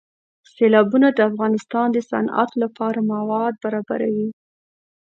[0.53, 4.29] سیلابونه د افغانستان د صنعت لپاره مواد برابروي.